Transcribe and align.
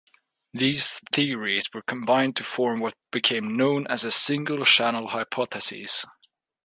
These 0.51 0.99
theories 1.11 1.69
were 1.75 1.83
combined 1.83 2.35
to 2.37 2.43
form 2.43 2.79
what 2.79 2.95
became 3.11 3.55
known 3.55 3.85
as 3.85 4.01
the 4.01 4.09
single 4.09 4.65
channel 4.65 5.09
hypothesis. 5.09 6.05